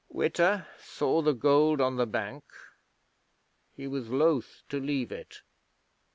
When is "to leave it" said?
4.69-5.43